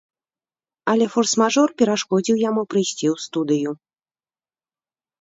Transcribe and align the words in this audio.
Але 0.93 1.05
форс-мажор 1.17 1.69
перашкодзіў 1.83 2.35
яму 2.49 2.61
прыйсці 2.75 3.05
ў 3.13 3.29
студыю. 3.29 3.79